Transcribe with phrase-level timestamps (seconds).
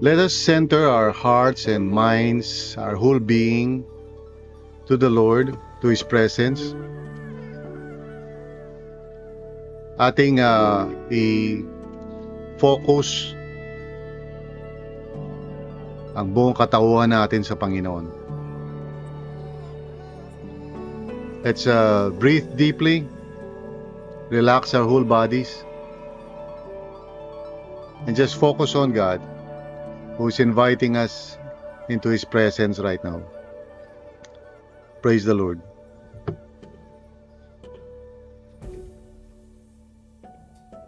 [0.00, 3.84] Let us center our hearts and minds, our whole being,
[4.88, 5.52] to the Lord,
[5.84, 6.72] to His presence.
[10.00, 11.76] Ating uh, i-focus
[16.16, 18.08] ang buong katauhan natin sa Panginoon.
[21.44, 23.04] Let's uh, breathe deeply,
[24.32, 25.60] relax our whole bodies,
[28.08, 29.20] and just focus on God
[30.20, 31.38] who's inviting us
[31.88, 33.24] into His presence right now.
[35.00, 35.62] Praise the Lord.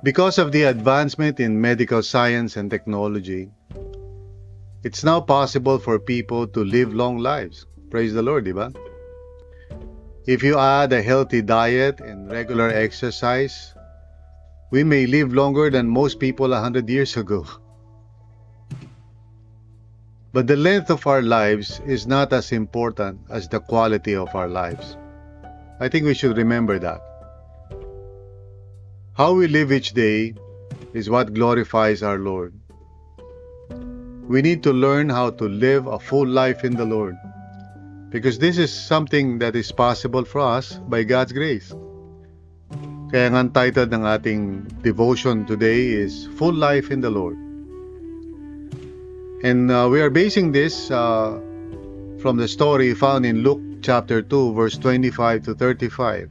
[0.03, 3.49] Because of the advancement in medical science and technology,
[4.85, 7.65] it's now possible for people to live long lives.
[7.89, 8.77] Praise the Lord, diba?
[10.27, 13.73] If you add a healthy diet and regular exercise,
[14.71, 17.47] we may live longer than most people a hundred years ago.
[20.33, 24.49] But the length of our lives is not as important as the quality of our
[24.49, 24.97] lives.
[25.79, 27.01] I think we should remember that.
[29.13, 30.35] How we live each day
[30.95, 32.55] is what glorifies our Lord.
[34.27, 37.15] We need to learn how to live a full life in the Lord
[38.09, 41.73] because this is something that is possible for us by God's grace.
[43.13, 47.52] Kaya ang title ng ating devotion today is Full Life in the Lord.
[49.43, 51.41] And uh, we are basing this uh,
[52.23, 56.31] from the story found in Luke chapter 2 verse 25 to 35.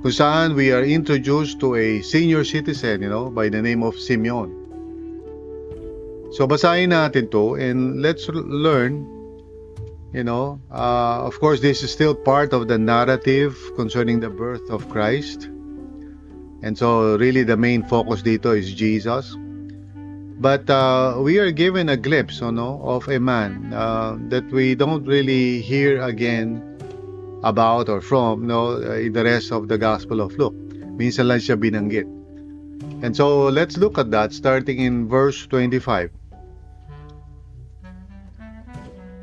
[0.00, 3.98] Kung saan we are introduced to a senior citizen, you know, by the name of
[3.98, 4.54] Simeon.
[6.30, 9.02] So basahin natin to and let's learn,
[10.14, 14.70] you know, uh, of course this is still part of the narrative concerning the birth
[14.70, 15.50] of Christ.
[16.62, 19.34] And so really the main focus dito is Jesus.
[20.40, 24.74] But uh, we are given a glimpse you know, of a man uh, that we
[24.74, 26.64] don't really hear again
[27.44, 30.56] about or from no, uh, in the rest of the Gospel of Luke.
[30.96, 32.08] Minsan lang siya binanggit.
[33.04, 36.08] And so let's look at that starting in verse 25.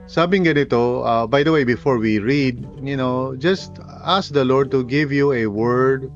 [0.06, 3.74] Sabing ganito, uh, by the way, before we read, you know, just
[4.06, 6.14] ask the Lord to give you a word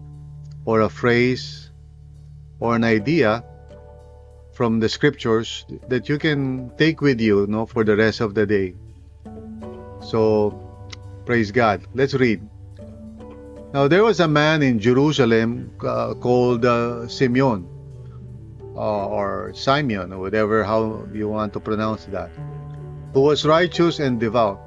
[0.65, 1.73] or a phrase
[2.61, 3.43] or an idea
[4.61, 8.45] from the scriptures that you can take with you no, for the rest of the
[8.45, 8.75] day.
[10.05, 10.53] So,
[11.25, 11.81] praise God.
[11.95, 12.45] Let's read.
[13.73, 17.65] Now, there was a man in Jerusalem uh, called uh, Simeon,
[18.75, 22.29] uh, or Simeon, or whatever how you want to pronounce that,
[23.15, 24.61] who was righteous and devout.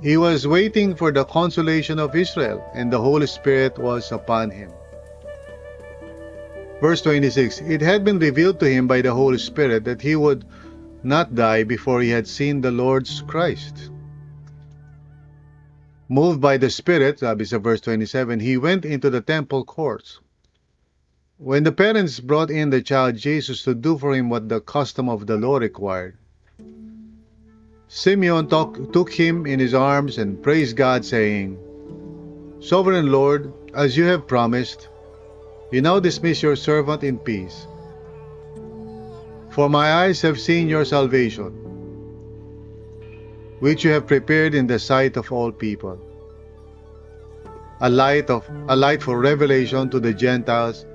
[0.00, 4.72] He was waiting for the consolation of Israel, and the Holy Spirit was upon him.
[6.80, 10.44] Verse 26 It had been revealed to him by the Holy Spirit that he would
[11.02, 13.90] not die before he had seen the Lord's Christ.
[16.08, 20.20] Moved by the Spirit, sabi sa verse 27, he went into the temple courts.
[21.36, 25.08] When the parents brought in the child Jesus to do for him what the custom
[25.08, 26.16] of the law required,
[27.88, 31.58] Simeon talk, took him in his arms and praised God, saying,
[32.60, 34.88] Sovereign Lord, as you have promised,
[35.70, 37.66] you now dismiss your servant in peace.
[39.50, 41.52] For my eyes have seen your salvation,
[43.60, 45.98] which you have prepared in the sight of all people.
[47.80, 50.86] A light of a light for revelation to the Gentiles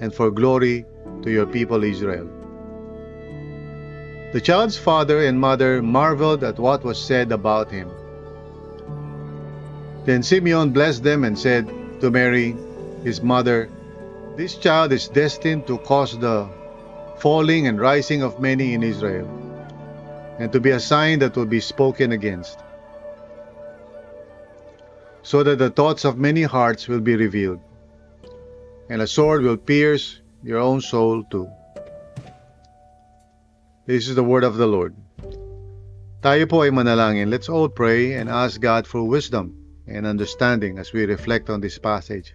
[0.00, 0.84] and for glory
[1.22, 2.28] to your people Israel.
[4.32, 7.88] The child's father and mother marveled at what was said about him.
[10.04, 11.70] Then Simeon blessed them and said
[12.00, 12.56] to Mary,
[13.04, 13.70] his mother,
[14.36, 16.48] this child is destined to cause the
[17.18, 19.28] falling and rising of many in Israel,
[20.38, 22.58] and to be a sign that will be spoken against,
[25.22, 27.60] so that the thoughts of many hearts will be revealed,
[28.90, 31.48] and a sword will pierce your own soul too.
[33.86, 34.96] This is the word of the Lord.
[36.24, 37.28] Tayo po ay manalangin.
[37.28, 39.54] Let's all pray and ask God for wisdom
[39.86, 42.34] and understanding as we reflect on this passage.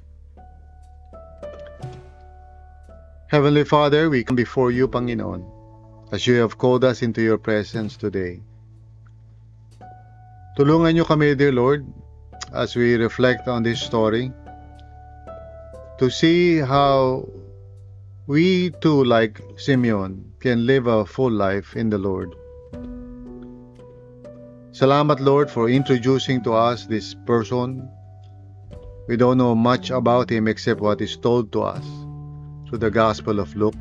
[3.29, 5.45] Heavenly Father, we come before you, Panginoon,
[6.11, 8.41] as you have called us into your presence today.
[10.57, 11.85] Tulungan niyo kami, dear Lord,
[12.57, 14.33] as we reflect on this story,
[16.01, 17.21] to see how
[18.25, 22.33] we too, like Simeon, can live a full life in the Lord.
[24.73, 27.85] Salamat, Lord, for introducing to us this person.
[29.05, 31.85] We don't know much about him except what is told to us
[32.69, 33.75] through the Gospel of Luke.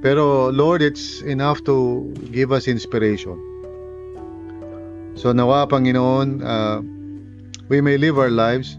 [0.00, 3.36] Pero, Lord, it's enough to give us inspiration.
[5.18, 6.80] So, nawa, Panginoon, uh,
[7.68, 8.78] we may live our lives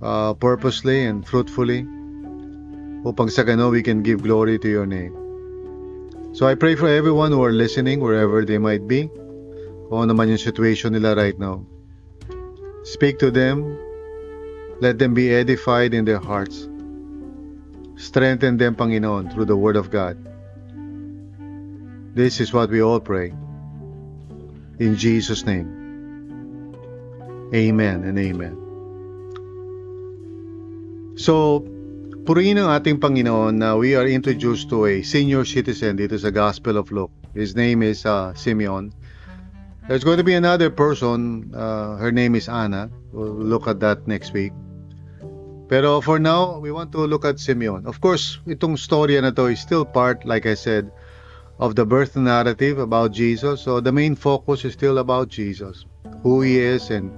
[0.00, 1.86] uh, purposely and fruitfully
[3.06, 5.14] upang sa gano we can give glory to your name.
[6.34, 9.08] So I pray for everyone who are listening wherever they might be.
[9.88, 11.64] Kung ano naman yung situation nila right now.
[12.84, 13.64] Speak to them.
[14.78, 16.67] Let them be edified in their hearts.
[17.98, 20.16] Strengthen them, Panginoon, through the Word of God.
[22.14, 23.34] This is what we all pray.
[24.78, 25.66] In Jesus' name.
[27.52, 28.54] Amen and amen.
[31.18, 31.66] So,
[32.28, 36.76] Purihin ang ating Panginoon na we are introduced to a senior citizen dito sa Gospel
[36.76, 37.08] of Luke.
[37.32, 38.92] His name is uh, Simeon.
[39.88, 42.92] There's going to be another person, uh, her name is Anna.
[43.16, 44.52] We'll look at that next week.
[45.68, 47.84] Pero for now, we want to look at Simeon.
[47.84, 50.88] Of course, itong story na to is still part, like I said,
[51.60, 53.60] of the birth narrative about Jesus.
[53.60, 55.84] So the main focus is still about Jesus,
[56.24, 57.12] who he is and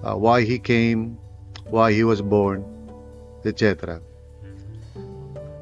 [0.00, 1.20] uh, why he came,
[1.68, 2.64] why he was born,
[3.44, 4.00] etc.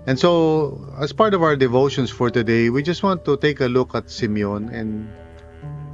[0.06, 3.66] And so, as part of our devotions for today, we just want to take a
[3.66, 5.08] look at Simeon and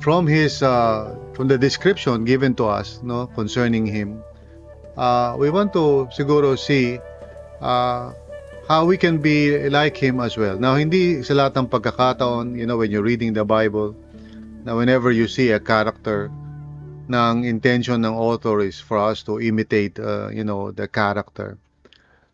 [0.04, 4.20] from his uh, from the description given to us no concerning him
[4.96, 6.98] uh, we want to siguro see
[7.60, 8.12] uh,
[8.66, 12.66] how we can be like him as well now hindi sa lahat ng pagkakataon you
[12.66, 13.94] know when you're reading the Bible
[14.64, 16.30] now whenever you see a character
[17.10, 21.58] ng intention ng author is for us to imitate uh, you know the character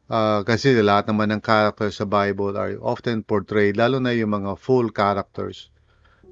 [0.07, 4.55] Uh, kasi lahat naman ng characters sa Bible are often portrayed, lalo na yung mga
[4.55, 5.67] full characters.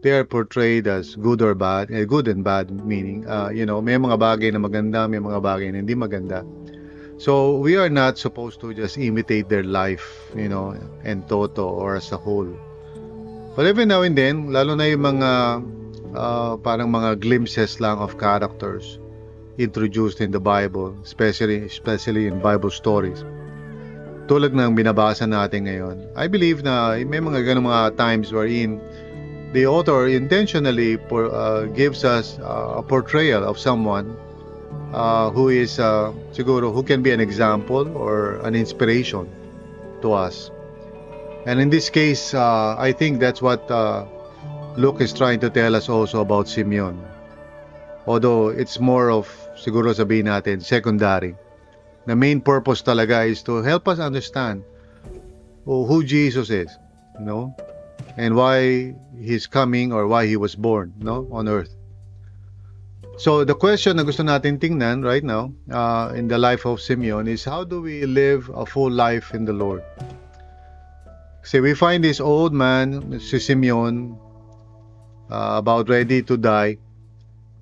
[0.05, 3.81] They are portrayed as good or bad, eh, good and bad meaning, uh, you know,
[3.81, 6.45] may mga bagay na maganda, may mga bagay na hindi maganda.
[7.17, 10.05] So, we are not supposed to just imitate their life,
[10.37, 10.77] you know,
[11.09, 12.53] and toto or as a whole.
[13.57, 15.31] But every now and then, lalo na yung mga
[16.13, 19.01] uh, parang mga glimpses lang of characters
[19.57, 23.25] introduced in the Bible, especially especially in Bible stories
[24.25, 28.81] tulad ng binabasa natin ngayon, I believe na may mga ganung mga times wherein
[29.55, 34.19] the author intentionally por, uh, gives us uh, a portrayal of someone
[34.93, 39.31] uh, who is uh, siguro who can be an example or an inspiration
[40.03, 40.51] to us.
[41.47, 44.07] And in this case, uh, I think that's what uh,
[44.77, 46.99] Luke is trying to tell us also about Simeon.
[48.07, 51.39] Although it's more of siguro sabihin natin secondary.
[52.11, 54.67] The main purpose talaga is to help us understand
[55.65, 56.69] who Jesus is,
[57.17, 57.57] you know,
[58.17, 61.75] and why he's coming or why he was born, no, on earth.
[63.17, 67.31] So the question na gusto natin tingnan right now uh, in the life of Simeon
[67.31, 69.87] is how do we live a full life in the Lord?
[71.47, 74.19] See, we find this old man, si Simeon,
[75.31, 76.79] uh, about ready to die.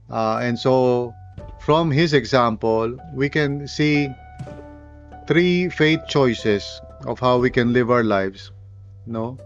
[0.09, 1.13] Uh, and so
[1.61, 4.09] from his example, we can see
[5.29, 6.65] three faith choices
[7.05, 8.53] of how we can live our lives,
[9.07, 9.37] no?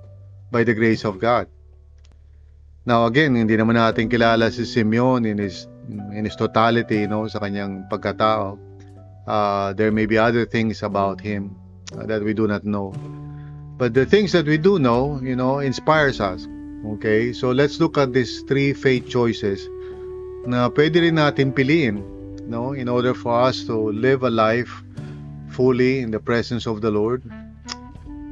[0.50, 1.49] By the grace of God.
[2.87, 7.43] Now again, hindi naman natin kilala si Simeon in his in his totality, no, sa
[7.43, 8.59] kanyang pagkatao.
[9.26, 11.50] Uh, there may be other things about him
[11.99, 12.95] uh, that we do not know.
[13.76, 16.47] But the things that we do know, you know, inspires us.
[16.97, 17.35] Okay?
[17.35, 19.67] So let's look at these three faith choices
[20.47, 21.99] na pwede rin natin piliin,
[22.47, 24.71] no, in order for us to live a life
[25.50, 27.26] fully in the presence of the Lord.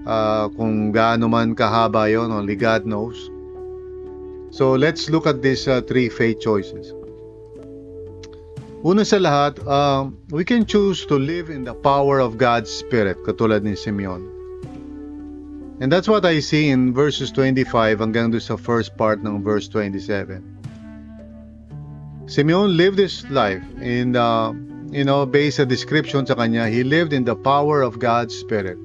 [0.05, 3.17] Uh, kung gaano man kahaba yon, only God knows.
[4.53, 6.93] So let's look at these uh, three faith choices.
[8.85, 13.17] Una sa lahat, uh, we can choose to live in the power of God's Spirit,
[13.25, 14.29] katulad ni Simeon.
[15.81, 19.73] And that's what I see in verses 25 hanggang doon sa first part ng verse
[19.73, 20.45] 27.
[22.29, 24.53] Simeon lived his life in uh,
[24.95, 28.79] you know, based sa description sa kanya, he lived in the power of God's Spirit.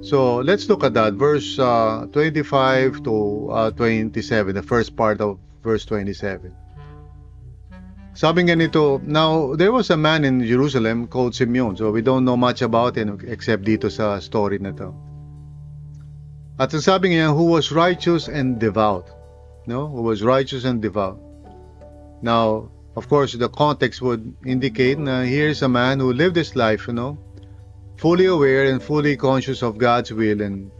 [0.00, 1.14] So, let's look at that.
[1.14, 6.54] Verse uh, 25 to uh, 27, the first part of verse 27.
[8.18, 11.76] Sabi nga nito, now, there was a man in Jerusalem called Simeon.
[11.78, 14.90] So we don't know much about him except dito sa story na to.
[16.58, 19.06] At ang sabi niya, who was righteous and devout.
[19.70, 19.86] No?
[19.86, 21.22] Who was righteous and devout.
[22.18, 26.90] Now, of course, the context would indicate na here's a man who lived his life,
[26.90, 27.22] you know,
[27.98, 30.70] fully aware and fully conscious of God's will and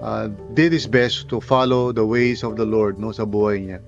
[0.00, 3.80] uh, did his best to follow the ways of the Lord no, sa buhay niya.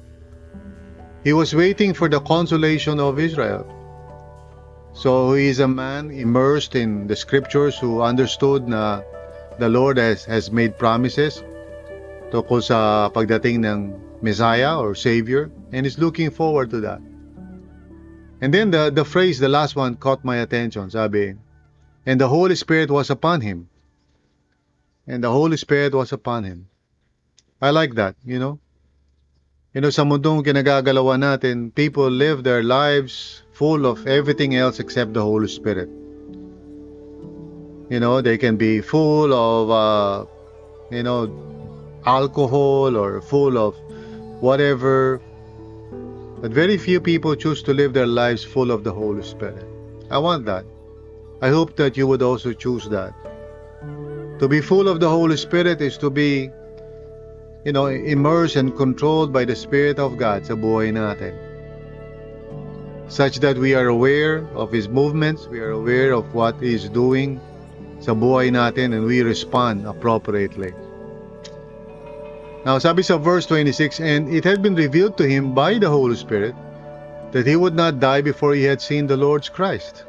[1.25, 3.67] He was waiting for the consolation of Israel.
[4.93, 9.03] So he is a man immersed in the scriptures who understood na
[9.59, 11.43] the Lord has, has made promises
[12.31, 13.81] tungkol sa pagdating ng
[14.21, 17.01] Messiah or Savior and is looking forward to that.
[18.41, 20.93] And then the, the phrase, the last one, caught my attention.
[20.93, 21.33] Sabi,
[22.07, 23.69] and the Holy Spirit was upon him.
[25.07, 26.69] And the Holy Spirit was upon him.
[27.61, 28.61] I like that, you know.
[29.75, 35.13] You know, sa mundong kinagagalawan natin, people live their lives full of everything else except
[35.13, 35.91] the Holy Spirit.
[37.91, 40.25] You know, they can be full of, uh,
[40.91, 41.29] you know,
[42.07, 43.75] alcohol or full of
[44.41, 45.21] whatever.
[46.41, 49.67] But very few people choose to live their lives full of the Holy Spirit.
[50.11, 50.65] I want that.
[51.41, 53.13] I hope that you would also choose that.
[54.39, 56.51] To be full of the Holy Spirit is to be
[57.67, 61.35] you know, immersed and controlled by the Spirit of God sa buhay natin.
[63.11, 66.89] Such that we are aware of His movements, we are aware of what He is
[66.89, 67.43] doing
[67.99, 70.71] sa buhay natin, and we respond appropriately.
[72.63, 76.15] Now, sabi sa verse 26, And it had been revealed to him by the Holy
[76.15, 76.55] Spirit
[77.31, 80.07] that he would not die before he had seen the Lord's Christ.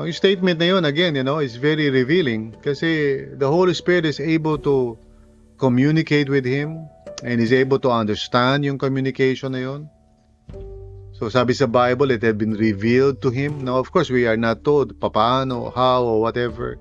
[0.00, 4.08] Now, yung statement na yun, again, you know, is very revealing kasi the Holy Spirit
[4.08, 4.96] is able to
[5.60, 6.88] communicate with Him
[7.20, 9.92] and is able to understand yung communication na yun.
[11.12, 13.60] So sabi sa Bible, it had been revealed to him.
[13.60, 16.80] Now, of course, we are not told paano, how, or whatever.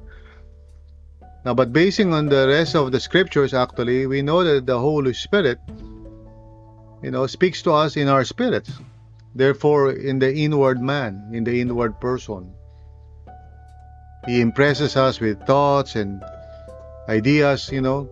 [1.43, 5.11] Now, but basing on the rest of the scriptures, actually, we know that the Holy
[5.11, 5.59] Spirit,
[7.03, 8.71] you know, speaks to us in our spirits.
[9.35, 12.55] Therefore, in the inward man, in the inward person.
[14.29, 16.21] He impresses us with thoughts and
[17.09, 18.05] ideas, you know,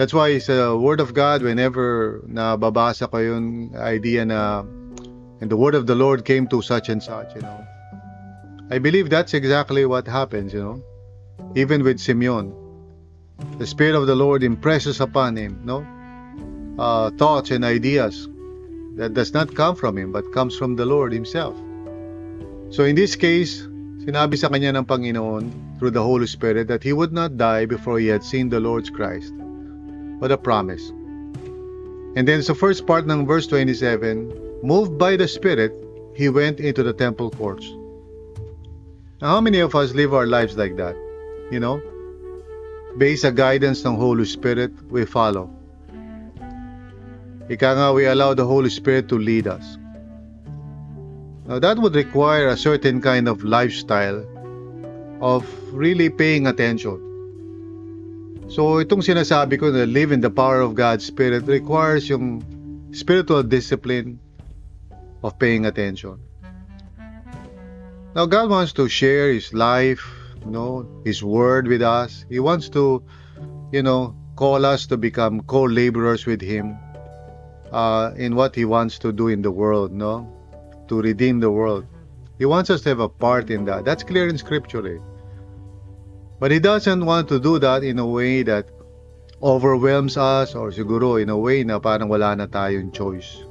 [0.00, 4.64] That's why it's a Word of God, whenever nababasa ko yung idea na
[5.40, 7.60] and the Word of the Lord came to such and such, you know.
[8.70, 10.80] I believe that's exactly what happens, you know.
[11.52, 12.56] Even with Simeon.
[13.58, 15.84] The Spirit of the Lord impresses upon him, no?
[16.80, 18.28] Uh, thoughts and ideas
[18.96, 21.56] that does not come from him but comes from the Lord Himself.
[22.72, 23.68] So in this case,
[24.02, 28.00] sinabi sa kanya ng Panginoon through the Holy Spirit that he would not die before
[28.00, 29.32] he had seen the Lord's Christ.
[30.20, 30.92] but a promise.
[32.14, 35.72] And then sa first part ng verse 27, moved by the Spirit,
[36.14, 37.64] he went into the temple courts.
[39.24, 40.94] Now, how many of us live our lives like that?
[41.50, 41.80] You know,
[43.00, 45.48] based sa guidance ng Holy Spirit, we follow.
[47.50, 49.79] Ika nga, we allow the Holy Spirit to lead us.
[51.50, 54.22] Now, that would require a certain kind of lifestyle
[55.18, 55.42] of
[55.74, 57.10] really paying attention
[58.50, 62.42] So itong sinasabi ko na live in the power of God's Spirit requires yung
[62.90, 64.18] spiritual discipline
[65.22, 66.18] of paying attention.
[68.18, 70.02] Now God wants to share His life,
[70.42, 72.26] you know, His Word with us.
[72.26, 73.06] He wants to,
[73.70, 76.74] you know, call us to become co-laborers with Him
[77.70, 80.26] uh, in what He wants to do in the world, no?
[80.90, 81.86] To redeem the world.
[82.34, 83.86] He wants us to have a part in that.
[83.86, 84.82] That's clear in Scripture.
[84.82, 84.98] Eh?
[86.42, 88.66] But he doesn't want to do that in a way that
[89.38, 93.44] overwhelms us or siguro in a way na parang wala na tayong choice.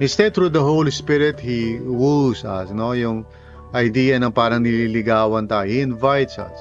[0.00, 2.90] Instead, through the Holy Spirit, He woos us, no?
[2.98, 3.22] Yung
[3.70, 5.70] idea ng parang nililigawan tayo.
[5.70, 6.58] He invites us.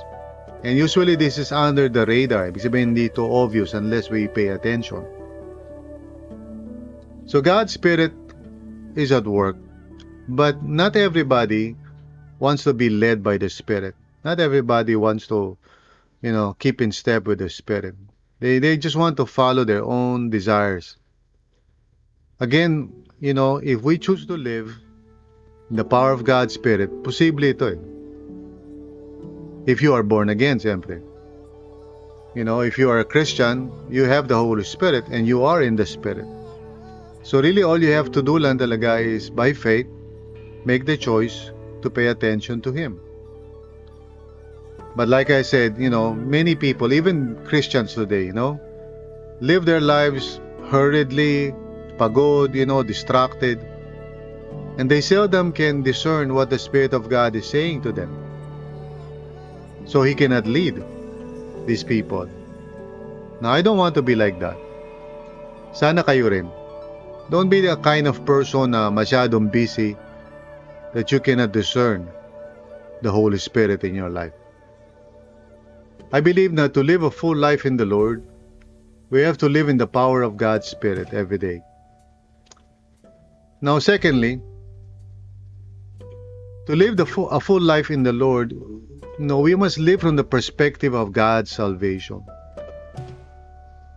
[0.62, 2.54] And usually, this is under the radar.
[2.54, 5.02] Ibig sabihin, hindi ito obvious unless we pay attention.
[7.26, 8.14] So, God's Spirit
[8.96, 9.58] is at work.
[10.28, 11.76] But not everybody
[12.40, 13.96] wants to be led by the Spirit.
[14.24, 15.58] Not everybody wants to,
[16.22, 17.96] you know, keep in step with the Spirit.
[18.40, 20.98] They, they just want to follow their own desires.
[22.40, 24.76] Again, you know, if we choose to live
[25.70, 27.80] in the power of God's Spirit, posible ito eh.
[29.66, 31.02] If you are born again, siyempre.
[32.36, 35.62] You know, if you are a Christian, you have the Holy Spirit and you are
[35.62, 36.26] in the Spirit.
[37.24, 39.88] So really all you have to do lang talaga is by faith,
[40.68, 41.52] make the choice
[41.82, 43.00] to pay attention to Him.
[44.96, 48.60] But like I said, you know, many people, even Christians today, you know,
[49.40, 51.56] live their lives hurriedly,
[51.98, 53.58] pagod, you know, distracted.
[54.78, 58.12] And they seldom can discern what the Spirit of God is saying to them.
[59.86, 60.84] So He cannot lead
[61.66, 62.28] these people.
[63.40, 64.58] Now, I don't want to be like that.
[65.72, 66.52] Sana kayo rin.
[67.30, 69.96] Don't be the kind of person na masyadong busy
[70.94, 72.08] that you cannot discern
[73.02, 74.34] the Holy Spirit in your life.
[76.12, 78.24] I believe that to live a full life in the Lord,
[79.10, 81.62] we have to live in the power of God's Spirit every day.
[83.62, 84.42] Now, secondly,
[86.68, 88.54] to live the full, a full life in the Lord,
[89.18, 92.24] no, we must live from the perspective of God's salvation.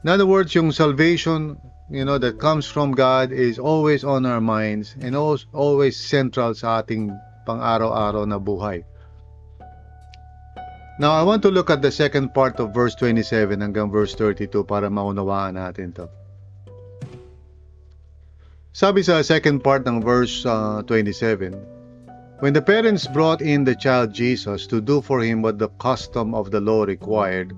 [0.04, 1.58] In other words, yung salvation,
[1.90, 6.82] you know, that comes from God is always on our minds and always central sa
[6.82, 7.14] ating
[7.46, 8.82] pang-araw-araw na buhay.
[10.98, 14.64] Now, I want to look at the second part of verse 27 hanggang verse 32
[14.64, 16.08] para maunawaan natin to.
[18.72, 21.54] Sabi sa second part ng verse uh, 27,
[22.40, 26.36] When the parents brought in the child Jesus to do for him what the custom
[26.36, 27.56] of the law required,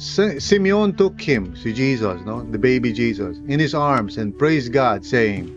[0.00, 5.04] Simeon took him, si Jesus, no, the baby Jesus, in his arms and praised God,
[5.04, 5.52] saying,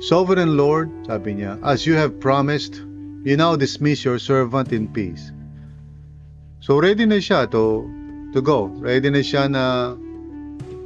[0.00, 2.80] Sovereign Lord, sabi niya, as you have promised,
[3.28, 5.28] you now dismiss your servant in peace.
[6.64, 7.84] So ready na siya to,
[8.32, 8.72] to go.
[8.80, 9.92] Ready na siya na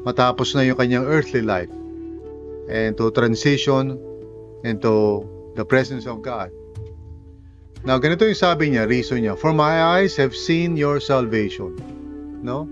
[0.03, 1.71] matapos na yung kanyang earthly life
[2.67, 4.03] and to transition
[4.67, 5.23] into
[5.55, 6.51] the presence of God.
[7.87, 12.02] Now, ganito yung sabi niya, reason niya, For my eyes have seen your salvation.
[12.43, 12.69] No?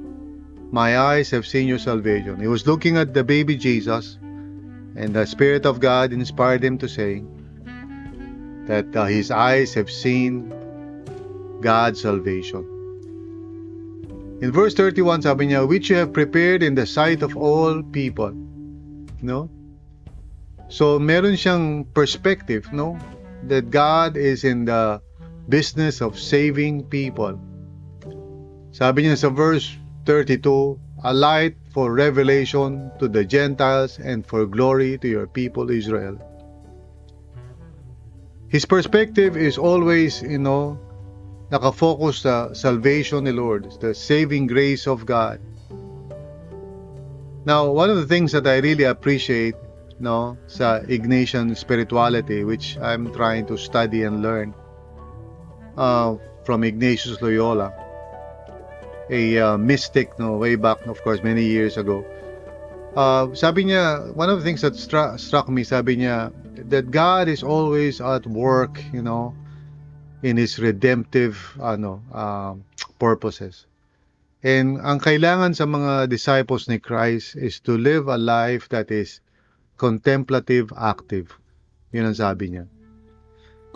[0.71, 2.41] My eyes have seen your salvation.
[2.41, 4.19] He was looking at the baby Jesus,
[4.95, 7.25] and the Spirit of God inspired him to say,
[8.71, 10.47] that uh, his eyes have seen
[11.61, 12.63] God's salvation.
[14.41, 18.31] In verse 31, sabi niya, which you have prepared in the sight of all people.
[19.21, 19.51] No?
[20.71, 22.97] So, meron siyang perspective, no?
[23.51, 25.03] That God is in the
[25.51, 27.35] business of saving people.
[28.71, 29.75] Sabi niya sa verse
[30.07, 36.19] 32, a light for revelation to the Gentiles and for glory to your people Israel.
[38.47, 40.79] His perspective is always, you know,
[41.51, 45.43] nakafocus sa salvation ni Lord, the saving grace of God.
[47.43, 49.59] Now, one of the things that I really appreciate,
[49.99, 54.55] no, sa Ignatian spirituality, which I'm trying to study and learn
[55.75, 56.15] uh,
[56.47, 57.75] from Ignatius Loyola,
[59.11, 62.07] a uh, mystic, no, way back, of course, many years ago.
[62.97, 66.33] Uh, sabi niya, one of the things that stra- struck me, sabi niya,
[66.71, 69.35] that God is always at work, you know,
[70.23, 72.55] in His redemptive ano, uh,
[72.99, 73.67] purposes.
[74.43, 79.21] And ang kailangan sa mga disciples ni Christ is to live a life that is
[79.77, 81.37] contemplative active.
[81.93, 82.65] Yun ang sabi niya.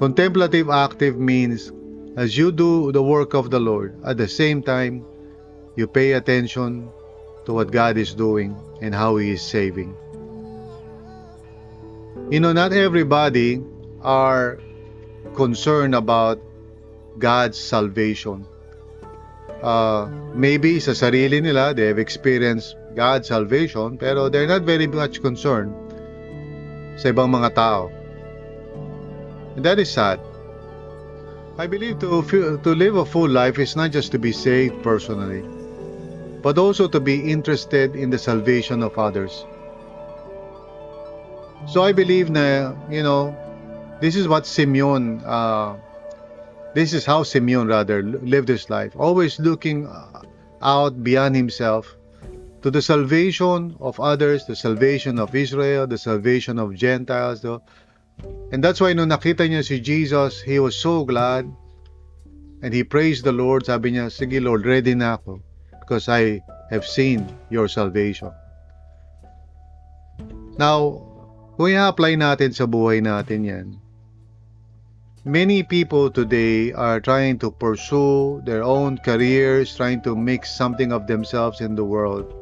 [0.00, 1.70] Contemplative active means
[2.16, 5.04] as you do the work of the Lord, at the same time,
[5.76, 6.88] you pay attention
[7.46, 9.96] to what God is doing and how He is saving.
[12.30, 13.62] You know, not everybody
[14.02, 14.58] are
[15.34, 16.40] concerned about
[17.18, 18.46] God's salvation.
[19.62, 25.20] Uh, maybe sa sarili nila, they have experienced God's salvation, pero they're not very much
[25.20, 25.72] concerned
[26.96, 27.90] sa ibang mga tao.
[29.56, 30.20] And that is sad.
[31.56, 32.22] I believe to,
[32.58, 35.46] to live a full life is not just to be saved personally,
[36.44, 39.46] but also to be interested in the salvation of others.
[41.66, 43.32] So I believe na, you know,
[44.02, 45.80] this is what Simeon, uh,
[46.74, 50.20] this is how Simeon rather lived his life, always looking uh,
[50.60, 51.96] out beyond himself
[52.60, 57.40] to the salvation of others, the salvation of Israel, the salvation of Gentiles.
[58.52, 61.48] And that's why nung nakita niya si Jesus, he was so glad
[62.60, 63.64] and he praised the Lord.
[63.64, 65.40] Sabi niya, sige Lord, ready na ako
[65.84, 66.40] because I
[66.72, 68.32] have seen your salvation.
[70.56, 71.04] Now,
[71.60, 73.66] kung i-apply natin sa buhay natin yan,
[75.28, 81.04] many people today are trying to pursue their own careers, trying to make something of
[81.04, 82.32] themselves in the world.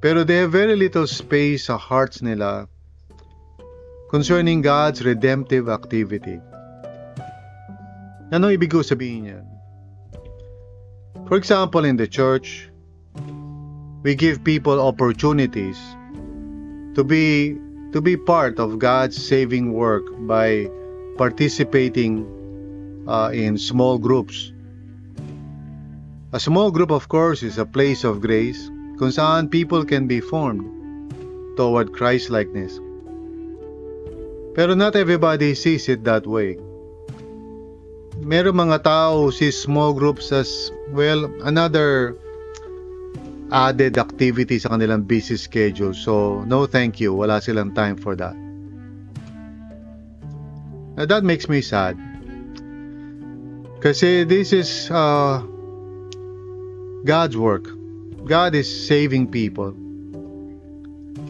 [0.00, 2.68] Pero they have very little space sa hearts nila
[4.08, 6.38] concerning God's redemptive activity.
[8.30, 9.55] Ano ibig ko sabihin yan?
[11.26, 12.70] For example, in the church,
[14.02, 15.76] we give people opportunities
[16.94, 17.58] to be
[17.90, 20.70] to be part of God's saving work by
[21.18, 22.22] participating
[23.08, 24.52] uh, in small groups.
[26.32, 30.20] A small group, of course, is a place of grace, kung saan people can be
[30.20, 30.62] formed
[31.56, 32.78] toward Christ-likeness.
[34.54, 36.60] Pero not everybody sees it that way.
[38.20, 42.16] Meron mga tao see small groups as, well, another
[43.52, 45.94] added activity sa kanilang busy schedule.
[45.94, 47.14] So, no thank you.
[47.14, 48.34] Wala silang time for that.
[50.96, 52.00] Now, that makes me sad.
[53.84, 55.44] Kasi this is uh,
[57.04, 57.68] God's work.
[58.24, 59.76] God is saving people.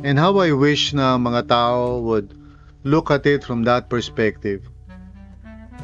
[0.07, 2.33] And how I wish na mga tao would
[2.87, 4.63] look at it from that perspective.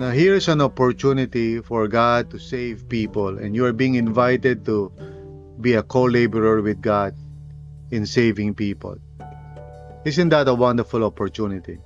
[0.01, 4.91] Now, here's an opportunity for God to save people, and you are being invited to
[5.61, 7.15] be a co laborer with God
[7.91, 8.97] in saving people.
[10.05, 11.77] Isn't that a wonderful opportunity?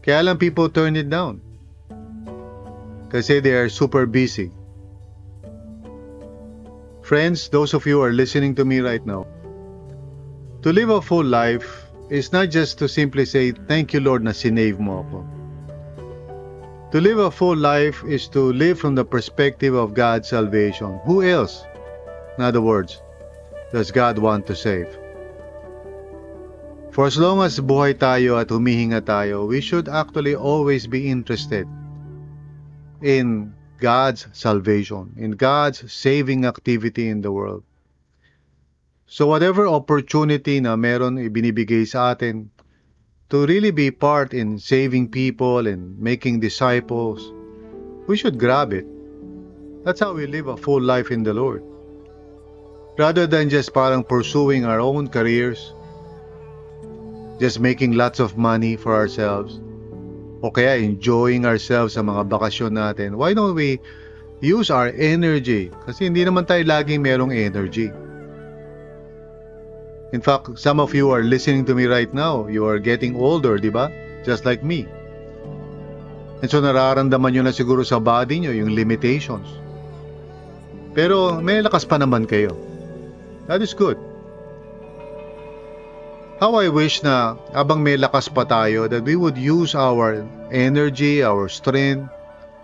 [0.00, 1.44] Kaya lang people turn it down.
[3.12, 4.50] Kasi they are super busy.
[7.04, 9.28] Friends, those of you who are listening to me right now,
[10.62, 14.32] to live a full life is not just to simply say, Thank you, Lord, na
[14.32, 15.39] sinave mo ako.
[16.90, 20.98] To live a full life is to live from the perspective of God's salvation.
[21.06, 21.62] Who else,
[22.36, 23.00] in other words,
[23.70, 24.90] does God want to save?
[26.90, 31.70] For as long as buhay tayo at humihinga tayo, we should actually always be interested
[32.98, 37.62] in God's salvation, in God's saving activity in the world.
[39.06, 42.50] So whatever opportunity na meron ibinibigay sa atin
[43.30, 47.32] to really be part in saving people and making disciples,
[48.06, 48.84] we should grab it.
[49.84, 51.62] That's how we live a full life in the Lord.
[52.98, 55.72] Rather than just parang pursuing our own careers,
[57.38, 59.62] just making lots of money for ourselves,
[60.42, 63.78] o kaya enjoying ourselves sa mga bakasyon natin, why don't we
[64.42, 65.70] use our energy?
[65.86, 67.94] Kasi hindi naman tayo laging merong energy.
[70.10, 72.50] In fact, some of you are listening to me right now.
[72.50, 73.94] You are getting older, di ba?
[74.26, 74.90] Just like me.
[76.42, 79.46] And so nararamdaman nyo na siguro sa body nyo yung limitations.
[80.96, 82.58] Pero may lakas pa naman kayo.
[83.46, 84.00] That is good.
[86.40, 91.22] How I wish na abang may lakas pa tayo that we would use our energy,
[91.22, 92.08] our strength,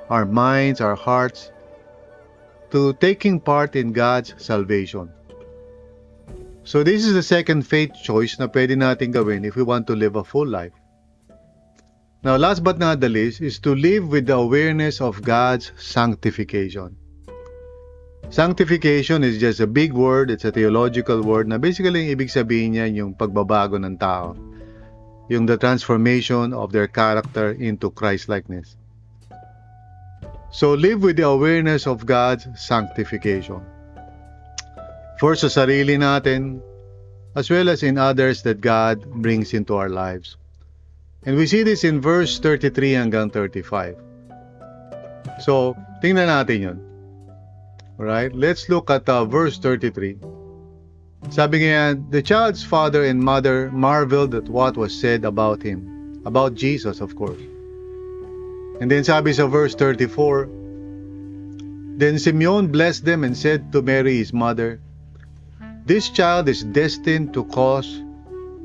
[0.09, 1.53] our minds, our hearts
[2.73, 5.13] to taking part in God's salvation.
[6.67, 9.95] So this is the second faith choice na pwede natin gawin if we want to
[9.95, 10.75] live a full life.
[12.27, 16.99] Now, last but not the least is to live with the awareness of God's sanctification.
[18.35, 22.91] Sanctification is just a big word, it's a theological word na basically ibig sabihin niya
[22.91, 24.35] yung pagbabago ng tao.
[25.31, 28.75] Yung the transformation of their character into Christ-likeness.
[30.51, 33.63] So live with the awareness of God's sanctification.
[35.17, 36.61] First sa sarili natin,
[37.33, 40.37] as well as in others that God brings into our lives.
[41.25, 43.97] And we see this in verse 33 hanggang 35.
[45.41, 45.73] So,
[46.05, 46.79] tingnan natin yun.
[47.97, 50.21] Alright, let's look at uh, verse 33.
[51.33, 56.21] Sabi nga the child's father and mother marveled at what was said about him.
[56.29, 57.41] About Jesus, of course.
[58.85, 60.47] And then sabi sa verse 34,
[61.97, 64.79] Then Simeon blessed them and said to Mary his mother,
[65.87, 68.03] This child is destined to cause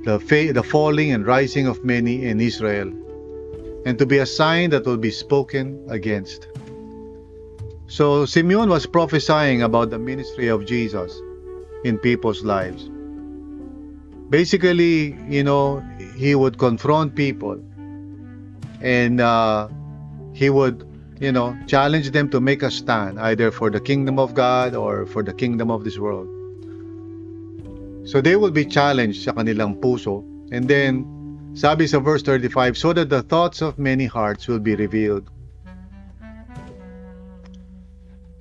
[0.05, 2.87] the, fa- the falling and rising of many in Israel,
[3.85, 6.47] and to be a sign that will be spoken against.
[7.85, 11.15] So Simeon was prophesying about the ministry of Jesus
[11.83, 12.89] in people's lives.
[14.31, 15.83] Basically, you know,
[16.15, 17.61] he would confront people
[18.81, 19.67] and uh,
[20.33, 20.87] he would,
[21.19, 25.05] you know, challenge them to make a stand either for the kingdom of God or
[25.05, 26.40] for the kingdom of this world.
[28.03, 30.25] So they will be challenged sa kanilang puso.
[30.51, 34.75] And then, sabi sa verse 35, so that the thoughts of many hearts will be
[34.75, 35.29] revealed.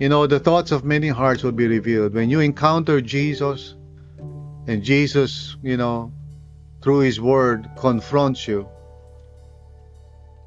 [0.01, 2.15] You know, the thoughts of many hearts will be revealed.
[2.15, 3.75] When you encounter Jesus,
[4.67, 6.13] and Jesus, you know,
[6.83, 8.69] through His Word confronts you,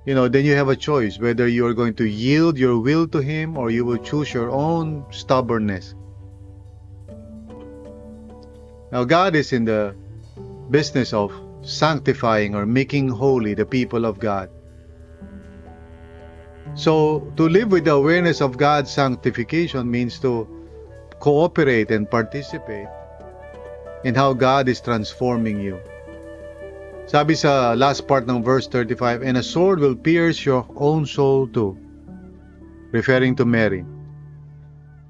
[0.06, 3.08] you know, then you have a choice whether you are going to yield your will
[3.08, 5.96] to Him or you will choose your own stubbornness.
[8.94, 9.96] Now, God is in the
[10.70, 14.54] business of sanctifying or making holy the people of God.
[16.76, 20.46] So, to live with the awareness of God's sanctification means to
[21.18, 22.86] cooperate and participate
[24.04, 25.82] in how God is transforming you.
[27.10, 31.50] Sabi sa last part ng verse 35, And a sword will pierce your own soul
[31.50, 31.74] too.
[32.94, 33.82] Referring to Mary.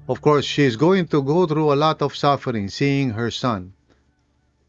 [0.08, 3.73] of course, she is going to go through a lot of suffering seeing her son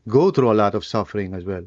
[0.07, 1.65] go through a lot of suffering as well.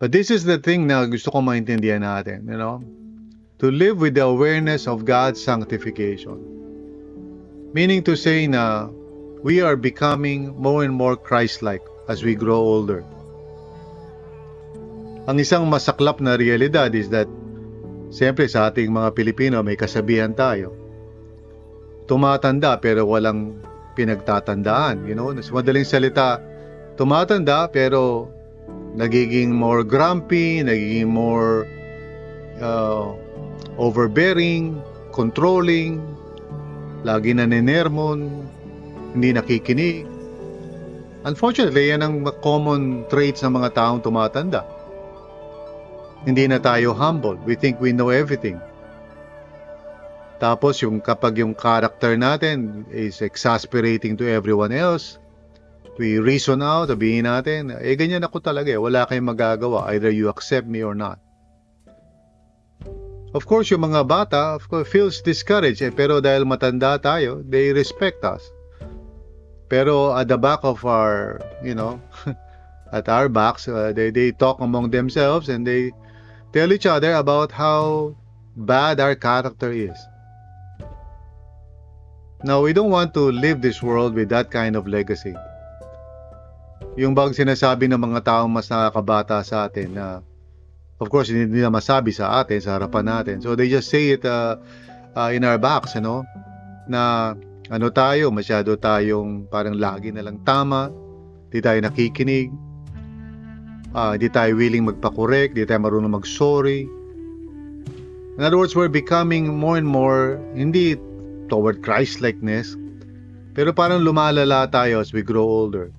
[0.00, 2.80] But this is the thing na gusto ko maintindihan natin, you know?
[3.60, 6.40] To live with the awareness of God's sanctification.
[7.76, 8.88] Meaning to say na
[9.44, 13.04] we are becoming more and more Christ-like as we grow older.
[15.28, 17.28] Ang isang masaklap na realidad is that
[18.08, 20.72] siyempre sa ating mga Pilipino may kasabihan tayo.
[22.08, 23.60] Tumatanda pero walang
[23.94, 25.06] pinagtatandaan.
[25.06, 26.38] You know, sa madaling salita,
[26.94, 28.30] tumatanda pero
[28.94, 31.66] nagiging more grumpy, nagiging more
[32.60, 33.14] uh,
[33.78, 34.78] overbearing,
[35.14, 36.02] controlling,
[37.02, 38.44] lagi na ninermon,
[39.16, 40.06] hindi nakikinig.
[41.24, 44.64] Unfortunately, yan ang common traits ng mga taong tumatanda.
[46.24, 47.36] Hindi na tayo humble.
[47.44, 48.60] We think we know everything.
[50.40, 55.20] Tapos yung kapag yung character natin is exasperating to everyone else,
[56.00, 60.32] we reason out, sabihin natin, eh ganyan ako talaga eh, wala kayong magagawa, either you
[60.32, 61.20] accept me or not.
[63.36, 67.70] Of course, yung mga bata, of course, feels discouraged eh, pero dahil matanda tayo, they
[67.76, 68.42] respect us.
[69.70, 72.00] Pero at the back of our, you know,
[72.96, 75.92] at our backs, uh, they, they talk among themselves and they
[76.50, 78.16] tell each other about how
[78.56, 79.94] bad our character is.
[82.40, 85.36] Now, we don't want to live this world with that kind of legacy.
[86.96, 90.24] Yung bang sinasabi ng mga taong mas nakakabata sa atin na
[91.00, 93.36] of course hindi nila masabi sa atin sa harapan natin.
[93.40, 94.56] So they just say it uh,
[95.16, 96.24] uh, in our backs, you know,
[96.88, 97.34] na
[97.70, 100.88] ano tayo, masyado tayong parang lagi na lang tama,
[101.48, 102.48] hindi tayo nakikinig,
[103.92, 106.88] uh, hindi tayo willing magpa-correct, hindi tayo marunong mag-sorry.
[108.36, 110.96] In other words, we're becoming more and more hindi
[111.50, 112.78] toward Christ-likeness.
[113.52, 115.90] Pero parang lumalala tayo as we grow older.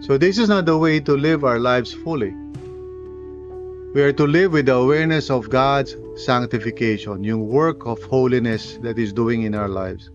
[0.00, 2.32] So this is not the way to live our lives fully.
[3.94, 8.98] We are to live with the awareness of God's sanctification, yung work of holiness that
[8.98, 10.10] is doing in our lives.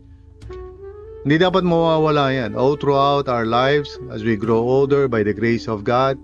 [1.24, 2.60] Hindi dapat mawawala yan.
[2.60, 6.20] All throughout our lives, as we grow older by the grace of God,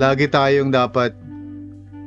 [0.00, 1.16] lagi tayong dapat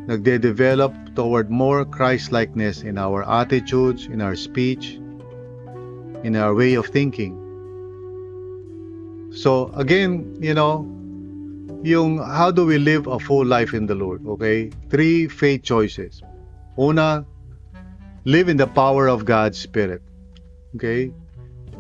[0.08, 5.00] nagde-develop toward more Christ-likeness in our attitudes, in our speech,
[6.24, 7.41] in our way of thinking.
[9.34, 10.86] So again, you know,
[11.84, 14.72] yung how do we live a full life in the Lord, okay?
[14.89, 16.22] Three faith choices.
[16.80, 17.26] Una,
[18.26, 20.02] live in the power of God's Spirit.
[20.76, 21.13] Okay?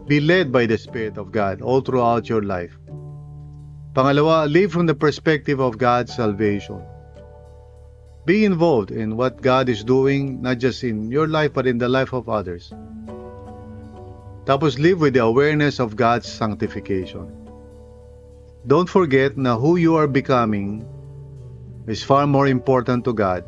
[0.07, 2.77] Be led by the Spirit of God all throughout your life.
[3.93, 6.81] Pangalawa, live from the perspective of God's salvation.
[8.25, 11.89] Be involved in what God is doing, not just in your life, but in the
[11.89, 12.73] life of others.
[14.45, 17.29] Tapos live with the awareness of God's sanctification.
[18.65, 20.85] Don't forget na who you are becoming
[21.85, 23.45] is far more important to God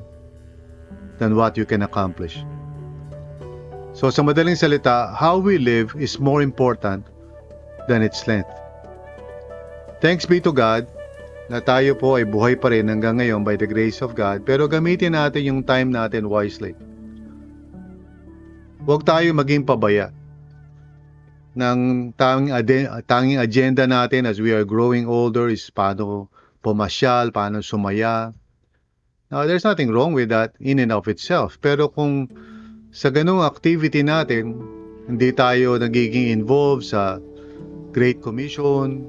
[1.18, 2.38] than what you can accomplish.
[3.98, 7.02] So sa madaling salita, how we live is more important
[7.90, 8.54] than its length.
[10.02, 10.86] Thanks be to God
[11.48, 14.68] na tayo po ay buhay pa rin hanggang ngayon by the grace of God, pero
[14.68, 16.76] gamitin natin yung time natin wisely.
[18.84, 20.12] Huwag tayo maging pabaya
[21.58, 22.54] ng tanging,
[23.10, 26.30] tanging agenda natin as we are growing older is paano
[26.62, 28.32] pumasyal, paano sumaya.
[29.28, 31.60] Now, there's nothing wrong with that in and of itself.
[31.60, 32.32] Pero kung
[32.96, 34.56] sa ganung activity natin,
[35.08, 37.20] hindi tayo nagiging involved sa
[37.92, 39.04] Great Commission,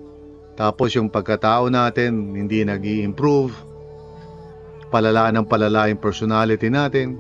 [0.58, 3.54] tapos yung pagkatao natin hindi nag improve
[4.88, 7.14] palala ng palala yung personality natin.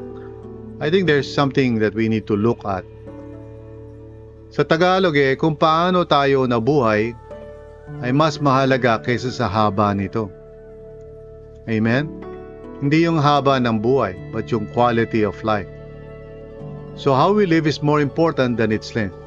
[0.80, 2.82] I think there's something that we need to look at.
[4.48, 7.12] Sa Tagalog eh, kung paano tayo nabuhay
[8.00, 10.32] ay mas mahalaga kaysa sa haba nito.
[11.68, 12.08] Amen?
[12.80, 15.68] Hindi yung haba ng buhay, but yung quality of life.
[16.96, 19.18] So how we live is more important than its length.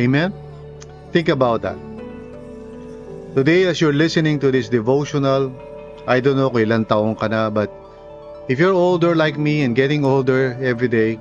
[0.00, 0.32] Amen?
[1.12, 1.76] Think about that.
[3.32, 5.48] Today, as you're listening to this devotional,
[6.04, 7.72] I don't know kung ilang taong ka na, but
[8.52, 11.16] if you're older like me and getting older every day,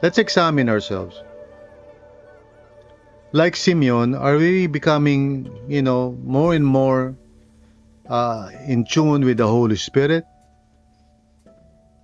[0.00, 1.20] let's examine ourselves.
[3.36, 7.12] Like Simeon, are we becoming, you know, more and more
[8.08, 10.24] uh, in tune with the Holy Spirit?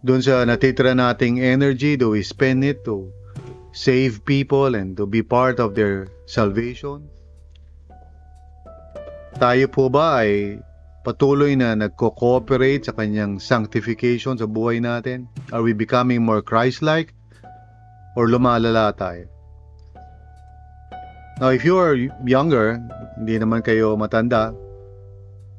[0.04, 3.08] Doon sa natitira nating energy, do we spend it to
[3.72, 7.08] save people and to be part of their salvation?
[9.38, 10.58] Tayo po ba ay
[11.06, 15.30] patuloy na nagko-cooperate sa kanyang sanctification sa buhay natin?
[15.54, 17.14] Are we becoming more Christ-like?
[18.18, 19.30] Or lumalala tayo?
[21.40, 22.76] Now, if you are younger,
[23.16, 24.52] hindi naman kayo matanda,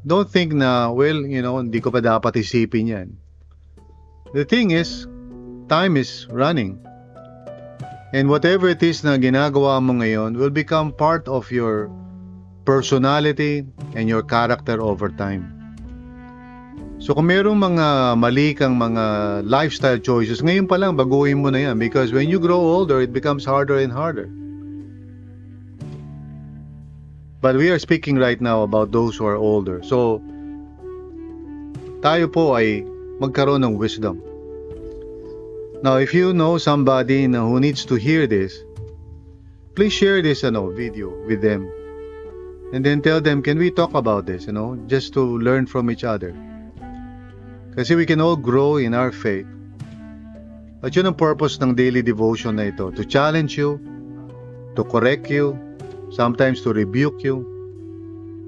[0.06, 3.08] don't think na, well, you know, hindi ko pa dapat isipin yan.
[4.38, 5.10] The thing is,
[5.72, 6.78] time is running.
[8.12, 11.88] And whatever it is na ginagawa mo ngayon will become part of your
[12.72, 13.68] personality
[14.00, 15.44] and your character over time.
[17.04, 19.04] So kung mayroong mga mali kang mga
[19.44, 23.12] lifestyle choices, ngayon pa lang baguhin mo na yan because when you grow older, it
[23.12, 24.32] becomes harder and harder.
[27.42, 29.82] But we are speaking right now about those who are older.
[29.82, 30.22] So,
[32.06, 32.86] tayo po ay
[33.20, 34.22] magkaroon ng wisdom.
[35.82, 38.54] Now, if you know somebody na who needs to hear this,
[39.74, 41.81] please share this ano, video with them.
[42.72, 45.92] And then tell them, can we talk about this, you know, just to learn from
[45.92, 46.32] each other.
[47.76, 49.48] Kasi we can all grow in our faith.
[50.84, 53.80] At yun ang purpose ng daily devotion na ito, to challenge you,
[54.76, 55.56] to correct you,
[56.12, 57.48] sometimes to rebuke you,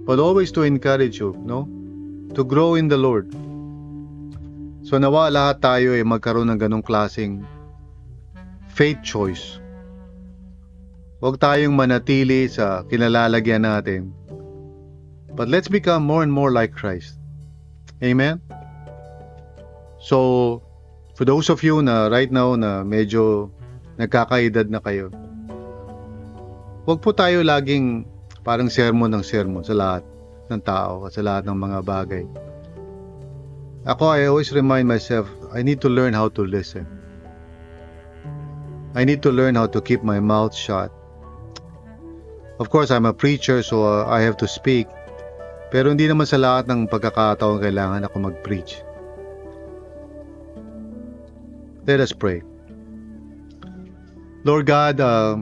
[0.04, 1.68] but always to encourage you, no?
[2.36, 3.32] To grow in the Lord.
[4.84, 7.48] So nawa lahat tayo ay magkaroon ng ganong klaseng
[8.68, 9.63] faith choice.
[11.24, 14.12] Huwag tayong manatili sa kinalalagyan natin.
[15.32, 17.16] But let's become more and more like Christ.
[18.04, 18.44] Amen?
[20.04, 20.60] So,
[21.16, 23.48] for those of you na right now na medyo
[23.96, 25.16] nagkakaedad na kayo,
[26.84, 28.04] Huwag po tayo laging
[28.44, 30.04] parang sermon ng sermon sa lahat
[30.52, 32.26] ng tao at sa lahat ng mga bagay.
[33.88, 36.84] Ako, I always remind myself, I need to learn how to listen.
[39.00, 40.92] I need to learn how to keep my mouth shut.
[42.60, 44.86] Of course, I'm a preacher so uh, I have to speak.
[45.74, 48.86] Pero hindi naman sa lahat ng pagkakataon kailangan ako mag-preach.
[51.90, 52.46] Let us pray.
[54.46, 55.42] Lord God, uh,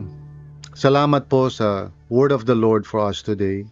[0.71, 3.67] Salamat po sa word of the Lord for us today.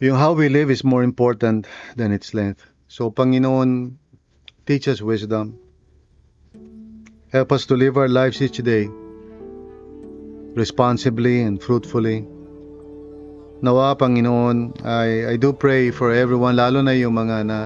[0.00, 2.64] Yung how we live is more important than its length.
[2.88, 4.00] So, Panginoon,
[4.64, 5.60] teach us wisdom.
[7.28, 8.88] Help us to live our lives each day
[10.58, 12.26] responsibly and fruitfully.
[13.62, 17.58] Nawa, Panginoon, I, I do pray for everyone, lalo na yung mga na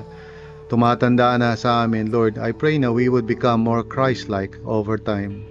[0.68, 2.12] tumatanda na sa amin.
[2.12, 5.48] Lord, I pray na we would become more Christ-like over time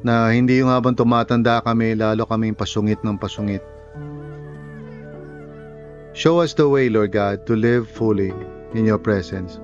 [0.00, 3.60] na hindi yung habang tumatanda kami, lalo kaming pasungit ng pasungit.
[6.16, 8.34] Show us the way, Lord God, to live fully
[8.74, 9.62] in your presence.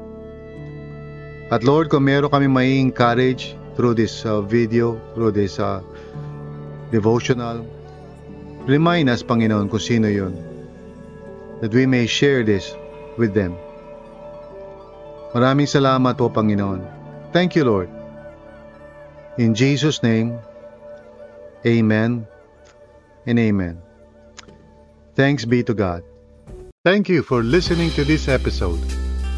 [1.50, 5.82] At Lord, kung meron kami may encourage through this uh, video, through this uh,
[6.90, 7.66] devotional,
[8.66, 10.34] remind us, Panginoon, kung sino yun.
[11.60, 12.74] That we may share this
[13.16, 13.56] with them.
[15.32, 16.84] Maraming salamat po, Panginoon.
[17.32, 17.88] Thank you, Lord.
[19.36, 20.40] In Jesus' name,
[21.64, 22.24] amen
[23.28, 23.76] and amen.
[25.16, 26.04] Thanks be to God.
[26.84, 28.80] Thank you for listening to this episode.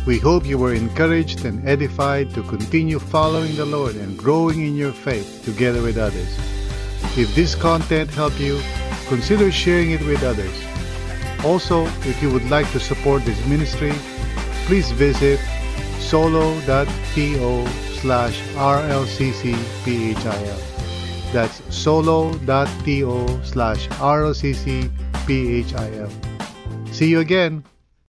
[0.06, 4.76] We hope you were encouraged and edified to continue following the Lord and growing in
[4.76, 6.57] your faith together with others.
[7.16, 8.60] If this content helped you,
[9.08, 10.54] consider sharing it with others.
[11.44, 13.92] Also, if you would like to support this ministry,
[14.66, 15.40] please visit
[15.98, 17.66] solo.to
[18.00, 20.18] slash rlccphil.
[21.32, 24.90] That's solo.to slash rlccphil.
[26.92, 27.64] See you again.